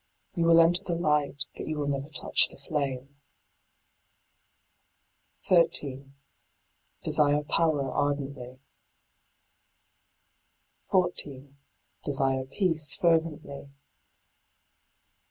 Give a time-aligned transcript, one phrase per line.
[0.33, 3.19] You will enter the light, but you will never touch the flame.
[5.43, 6.15] 13.
[7.03, 8.59] Desire power ardently.
[10.91, 11.53] i4«
[12.03, 13.69] Desire peace fervently.